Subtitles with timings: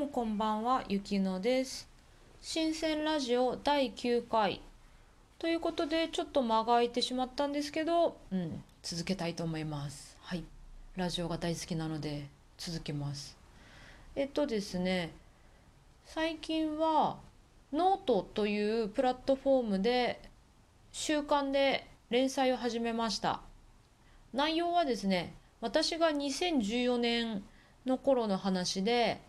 [0.00, 1.86] もこんばんは、ゆきのです。
[2.40, 4.62] 新鮮ラジオ第9回。
[5.38, 10.16] ということで、ちょっと間が空いてしまったんですけど、うん、続けたいと思います。
[10.22, 10.44] はい。
[10.96, 12.26] ラジオが大好きなので、
[12.56, 13.36] 続けます。
[14.16, 15.12] えっとですね、
[16.06, 17.18] 最近は、
[17.70, 20.18] ノートというプラットフォームで、
[20.92, 23.42] 週刊で連載を始めました。
[24.32, 27.44] 内容はですね、私が2014年
[27.84, 29.20] の頃の話で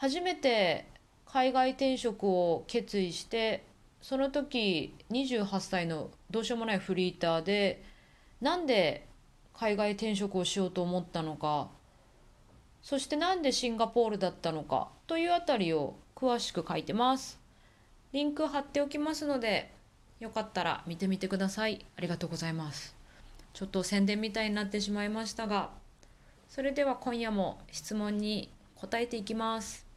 [0.00, 0.86] 初めて
[1.26, 3.66] 海外転職を決意して
[4.00, 7.84] その時28歳のどうしようもないフリーターで
[8.40, 9.06] なんで
[9.52, 11.68] 海外転職をしようと思ったのか
[12.80, 17.38] そしてなんでシンガポールだったのかというあたりを詳しく書いてます。
[18.14, 19.70] リンク貼っておきますので
[20.18, 21.84] よかったら見てみてください。
[21.98, 22.96] ありがとうございます。
[23.52, 25.68] ちょっと宣伝みたいになってしまいましたが
[26.48, 29.89] それでは今夜も質問に答えていきます。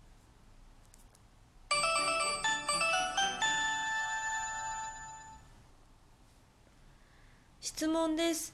[7.63, 8.53] 質問です。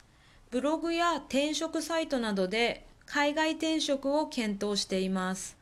[0.52, 5.58] ブログや転職サイトなどで海外転職を検討しています。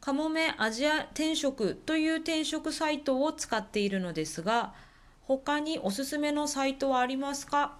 [0.00, 4.74] かもめアジア転職という転職サイトを使っているのですが、
[5.28, 7.76] 他におすすめのサイトはありますか？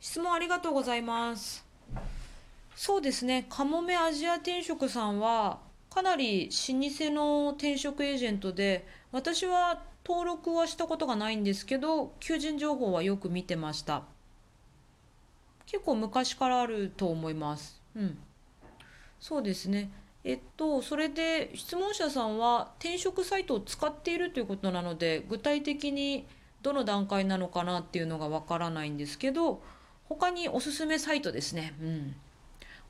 [0.00, 1.62] 質問ありがとうございます。
[2.74, 5.58] そうですね、かもめアジア転職さんは
[5.90, 14.04] かなり老舗の転職エージェントで、私は登録はしたことがないんですけど、求人情報はよく見てました。
[15.66, 17.80] 結構昔からあると思います。
[17.96, 18.18] うん。
[19.18, 19.90] そうですね。
[20.22, 26.24] えっと、それで質問者さんは転職サイトを使っているということなので、具体的に
[26.62, 29.60] どの段階なのかなっていうのがわからないんですけど、
[30.08, 31.74] 他におすすめサイトですね。
[31.80, 32.14] うん。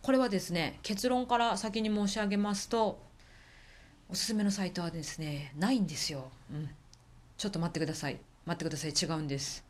[0.03, 2.99] これはですね、結論から先に申し上げますと、
[4.11, 6.31] おすすめのサイトはですね、ないんですよ。
[6.53, 6.69] うん。
[7.39, 8.19] ちょっと待ってください。
[8.47, 8.91] 待ってください。
[8.91, 9.65] 違うんです。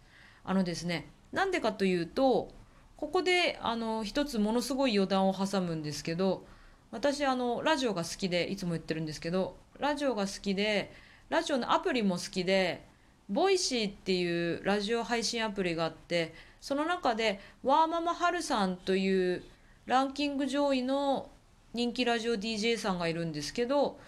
[0.44, 2.53] あのですね、なんでかというと、
[2.97, 6.47] ここで、あの、一つものすごい余談を挟むんですけど、
[6.93, 10.93] 私、あの、ラジオが好きで、いつも言ってるんですけど、ラジオが好きで、
[11.28, 12.87] ラジオのアプリも好きで、
[13.28, 19.43] Voicy っていうラジオ配信アプリがあって、その中で、ワーママハルさんという
[19.87, 21.28] ランキング上位の
[21.75, 23.99] 人気ラジオ DJ さんがいるんですけど、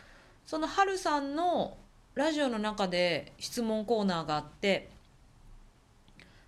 [0.47, 1.77] そのハルさんの
[2.19, 4.91] ラジオの中で質問コーナーがあって、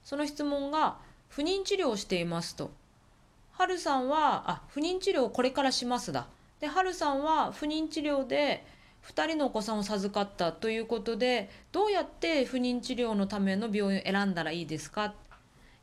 [0.03, 0.98] その質問が、
[1.28, 2.72] 不妊治療をしていますと。
[3.53, 6.26] はるさんは、あ、不妊治療をこれからしますだ。
[6.58, 8.64] で、はるさんは不妊治療で
[9.06, 15.14] 2人のお子さんを授かったということで、どうやって不妊治療のための病院を選んだらいいですか？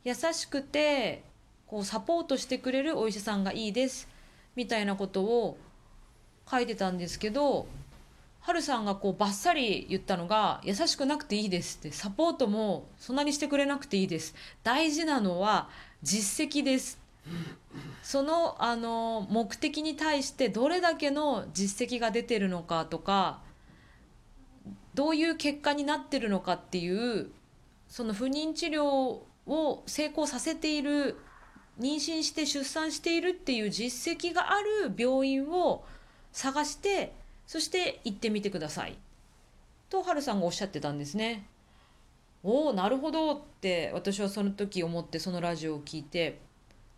[0.04, 1.22] 優しくて、
[1.66, 4.06] こうサポートしてくれるお医者さんがいいです。
[4.54, 5.56] みたいなことを
[6.50, 7.66] 書いてたんですけど、
[8.48, 14.34] はるさんがこうバッサリ言ったのが優しくなくていいですってサポートもそんなにしてくれなくていいです。
[14.62, 15.68] 大事なのは
[16.02, 16.98] 実績です。
[18.02, 23.40] そのあの目的に対してどれだけの実績が出てるのかとか
[24.94, 27.30] どういう結果になってるのかっていう
[27.86, 31.18] その不妊治療を成功させている
[31.78, 34.54] 妊娠して出産しているっていう実績があ
[34.86, 35.84] る病院を
[36.32, 37.12] 探して
[37.48, 38.98] そして行ってみてください。
[39.88, 41.46] と、はるさんがおっしゃってたんですね。
[42.44, 46.40] おお、なるほどって私はその時思ってそのラジオを聞いて。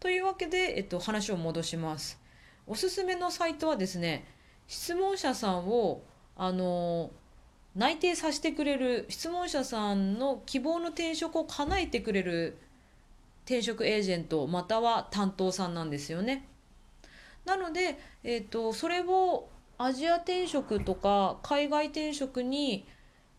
[0.01, 2.19] というわけで、えっと、話を戻します。
[2.67, 4.27] おすすめのサイトはですね、
[4.67, 6.03] 質問者さんを、
[6.37, 7.13] あの、
[7.77, 12.59] 内定させてくれる、質問者さんの希望の転職を叶えてくれる
[13.45, 16.49] 転職エージェント、または担当さんなんですよね。
[17.45, 19.49] なので、えっと、それを
[19.83, 22.87] アジア転職とか海外転職に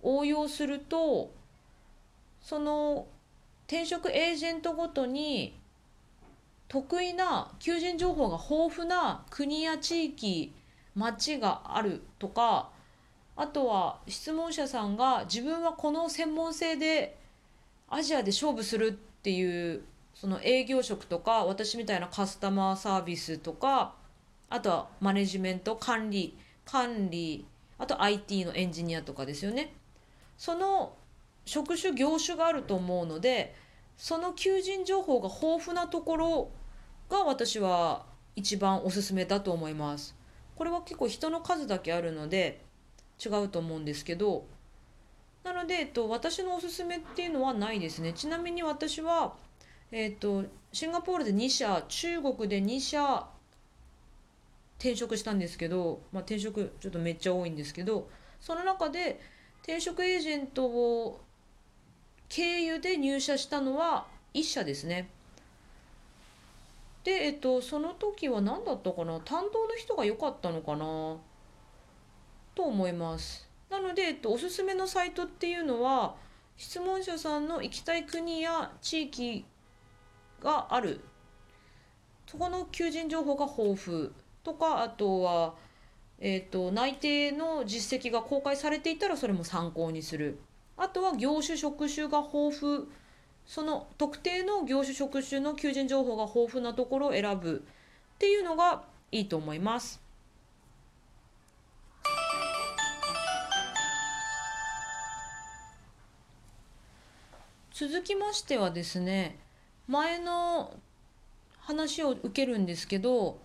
[0.02, 1.32] 応用すると
[2.42, 3.06] その
[3.68, 5.62] 転職エージェントごとに
[6.68, 10.52] 得意な求人情報が豊富な国や地域
[10.96, 12.72] 町があるとか
[13.36, 17.20] あとは質問者さんが自分はこの専門性で
[17.88, 19.84] アジアで勝負するっていう
[20.16, 24.01] その営業職とか私みたいなカスタマーサービスとか
[24.52, 27.46] あとはマネジメント、管理、管理、
[27.78, 29.74] あと IT のエンジニアとかですよね。
[30.38, 30.94] その
[31.46, 33.56] 職種、業種があると思うので、
[33.96, 36.52] その求人情報が豊富なところ
[37.10, 38.06] が私は
[38.36, 40.16] 一番おすすめだと思います。
[40.58, 42.62] これは結構人の数だけあるので
[43.24, 44.46] 違うと思うんですけど、
[45.46, 48.12] なので、えっと、私のおすすめっていうのはないですね。
[48.12, 49.36] ちなみに私は、
[49.92, 50.44] えっと、
[50.74, 53.28] シンガポールで2社、中国で2社、
[54.82, 59.22] 転職したんですけど、まあ、転職ちょっとめっちゃ多いんですけどその中で
[59.62, 61.22] 転職エージェントを
[62.30, 65.10] 経由で入社したのは1社ですね。
[67.04, 69.20] で、えっと、その時は何だったかな？
[69.20, 71.18] 担当の人が良かったのかな？
[72.56, 73.48] と思います。
[73.70, 76.16] なので、えっと、おすすめのサイトっていうのは
[76.58, 79.46] 質問者さんの行きたい国や地域
[80.42, 81.02] がある
[82.26, 84.12] そこの求人情報が豊富
[84.44, 85.56] とかあとは、
[86.20, 90.40] えーと、内定の実績が公開されていたらそれも参考にする
[90.78, 92.88] あとは業種職種が豊富
[93.46, 97.64] その特定の業種職種の求人情報が豊富なところを選ぶ
[98.16, 100.02] っていうのがいいと思います。
[107.74, 109.40] 続きましてはですね
[109.88, 110.72] 前の
[111.62, 113.40] 話を受けるんですけど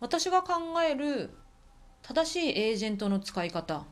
[0.00, 1.30] 私が考える
[2.02, 3.84] 正しいエージェントの使い方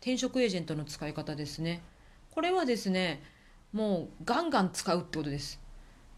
[0.00, 1.82] 転職エージェントの使い方ですね
[2.30, 3.22] これはですね
[3.72, 5.60] もうガンガン使うってことです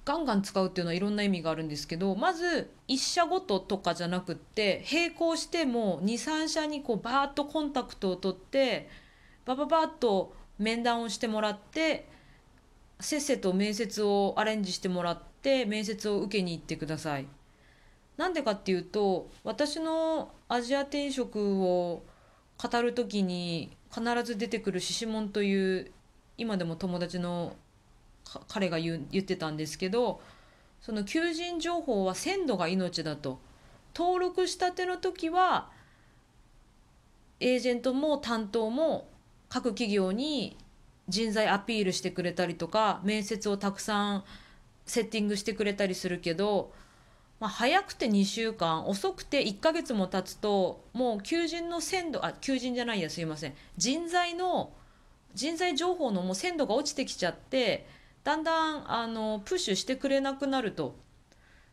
[0.04, 8.88] ガンガン使うっていうのはいろんな意味があるんですけどまず1社ごととかじゃなくって並行しても23社にこうバーッとコンタクトを取って
[9.46, 12.08] バババッと面談をしてもらって
[13.00, 17.26] せっせと面接をアレンジしてもらって面接を受けに行ってください。
[18.16, 22.04] なんでかっていうと私のアジア転職を
[22.62, 25.90] 語る時に必ず出てくる獅子門という
[26.36, 27.56] 今でも友達の
[28.48, 30.20] 彼が言言ってたんですけど
[30.80, 33.38] その求人情報は鮮度が命だと。
[33.96, 35.70] 登録したての時は
[37.38, 39.08] エージェントも担当も
[39.48, 40.56] 各企業に
[41.08, 44.24] 人材アピールしてくれたりとか面接をたくさん
[44.84, 46.72] セッティングしてくれたりするけど、
[47.44, 54.72] まあ、早くて2週間遅くて1ヶ月も経つともう求人の鮮度あ求人じゃないやすいません人材の
[55.34, 57.86] 人材情報のもう鮮度が落ちてきちゃって
[58.22, 60.96] だんだんあのプッシュしてくれなくなると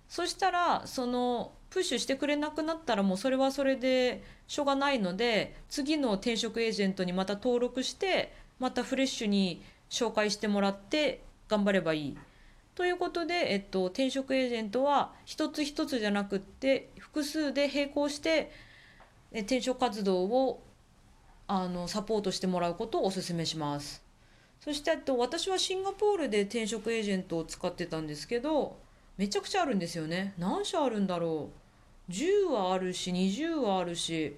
[0.09, 12.17] そしたらそのプッシュしてくれなくなったらもうそれはそれでしょうがないので次の転職エージェントにまた登録してまたフレッシュに紹介してもらって頑張ればいい。
[12.75, 18.51] ということで、えっと、転職エージェントは一つ一つじゃなくって複数で並行して
[19.33, 20.63] 転職活動を
[21.47, 24.03] あのサポートしてもらうことをお勧めします。
[24.61, 28.77] そしてと私はシンガポールで転職エージェントを使ってたんですけど
[29.17, 30.33] めちゃくちゃあるんですよね。
[30.37, 31.49] 何社あるんだろ
[32.09, 34.37] う10はあるし20はあるし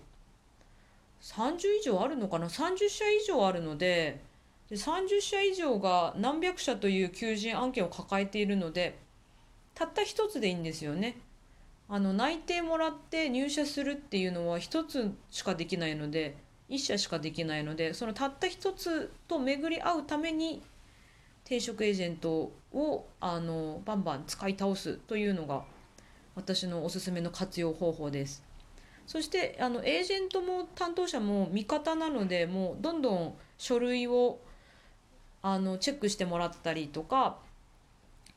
[1.21, 4.21] 30以上あるのかな？30社以上あるので
[4.69, 9.00] で30社以上が何百社という求人案件を抱えているので
[9.75, 11.18] たった一つでいいんですよね。
[11.89, 16.38] あの内定もらって入社するっていうのは一つしかできないので
[16.69, 20.63] 1社しかできないのでそのたった一つと巡り合うために
[21.44, 25.63] 転職エージェントをあのバンバン使い倒すというのが
[26.36, 28.44] 私のおすすめの活用方法です。
[29.06, 34.39] そしてあのエージェントも担当者も味方なのでもうどんどん書類を
[35.44, 37.38] あのチェックしてもらったりとか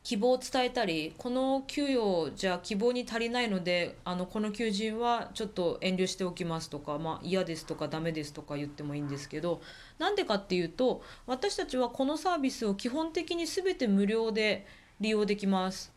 [0.03, 9.59] 希望を伝えたりこの給与じゃ希望に足りないのであのこの求人はちょっと遠慮しておきますとか、まあ、嫌ですとかダメですとか言ってもいいんですけど
[9.99, 14.65] なんでかっていうと私たちはこのサービスを基本的に全て無料で
[14.99, 15.93] 利用できます。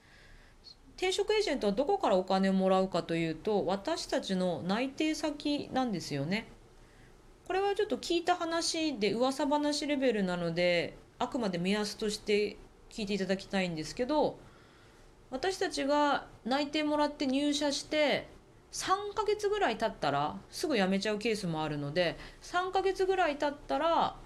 [0.96, 6.48] 転職エージェントはどこからお金をもらうかというと私たちの内定先なんですよね。
[7.46, 12.56] これはちょっと聞いた話で噂話レベルなのであくまで目安として
[12.88, 14.38] 聞いていただきたいんですけど
[15.30, 18.26] 私たちが内定もらって入社して
[18.72, 24.16] 3ヶ月ぐらい経ったらすぐ辞めちゃうケースもあるので3ヶ月ぐらい経ったら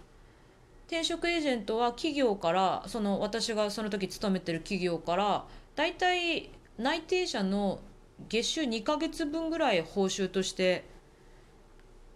[0.87, 7.81] 転職エージェントは企業からその私がその時勤めてる企業からだいたい内定者の
[8.29, 10.85] 月収2ヶ月分ぐらい報酬として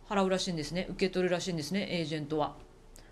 [0.09, 2.68] 払うらしいんですね受け取るらしいんですねエージェントは。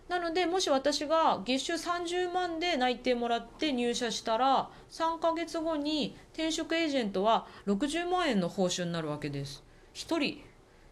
[0.09, 9.65] なのでもし私が月収30万で内定もらって入社したら3ヶ月後に転職エージェントは60万円の報酬になるわけです。
[9.95, 10.43] 1人1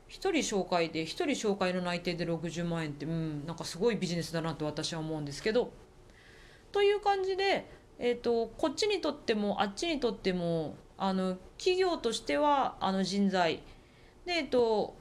[0.09, 5.73] 人紹介で1人紹介の内定で60万円ってうんなんかすごいビジネスだなと私は思うんですけど。
[6.73, 13.63] という感じでえーと、こっちにとってもあっちにとってもあの企業としてはあの人材
[14.27, 14.97] で、えーと、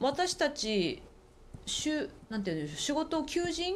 [0.00, 1.02] 私たち
[1.66, 3.74] しゅなんていうんでしょう仕事求人？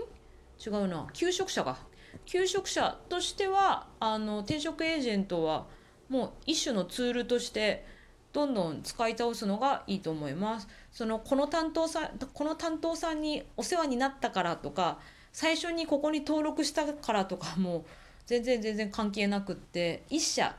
[0.59, 1.07] 違うな。
[1.13, 1.77] 求職者が
[2.25, 5.67] 求職者としてはあの転職エージェントは
[6.09, 7.85] もう一種のツールとして
[8.33, 10.69] どんどん使い倒すのがいいと思います。
[10.91, 15.01] そのこの担当さんこの担当さんにお世話になったからとか
[15.33, 17.85] 最初にここに登録したからとかも
[18.25, 20.57] 全然全然関係なくって一社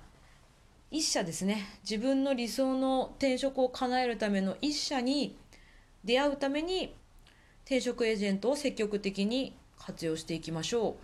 [0.92, 1.66] 一社ですね。
[1.82, 5.36] 自分の理想の転職を叶えるための一社に
[6.06, 6.94] 出会うために
[7.68, 10.96] 転職エージェントを積極的に活用していきましょう。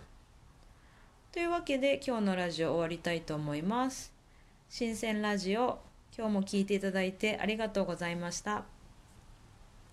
[1.30, 4.14] というわけで今日のラジオ終わりたいと思います。
[4.70, 5.80] 新鮮ラジオ
[6.16, 8.64] 今日も聞いていただいてありがとうございました。